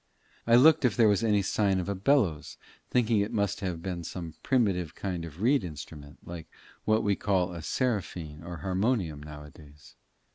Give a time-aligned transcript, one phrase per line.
[0.47, 2.57] I looked if there was any sign of a bellows,
[2.89, 6.49] thinking it must have been some primitive kind of reed instrument, like
[6.85, 9.93] what we call a seraphine or harmonium now a days.